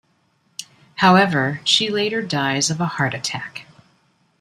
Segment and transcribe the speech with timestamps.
[0.95, 3.67] However, she later dies of a heart attack.